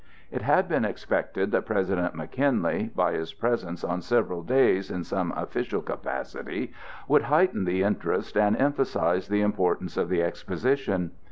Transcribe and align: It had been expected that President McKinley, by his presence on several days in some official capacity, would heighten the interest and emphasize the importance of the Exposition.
It 0.31 0.41
had 0.41 0.67
been 0.67 0.83
expected 0.83 1.51
that 1.51 1.67
President 1.67 2.15
McKinley, 2.15 2.89
by 2.95 3.11
his 3.13 3.35
presence 3.35 3.83
on 3.83 4.01
several 4.01 4.41
days 4.41 4.89
in 4.89 5.03
some 5.03 5.31
official 5.33 5.79
capacity, 5.83 6.73
would 7.07 7.21
heighten 7.21 7.65
the 7.65 7.83
interest 7.83 8.35
and 8.35 8.57
emphasize 8.57 9.27
the 9.27 9.41
importance 9.41 9.97
of 9.97 10.09
the 10.09 10.23
Exposition. 10.23 11.11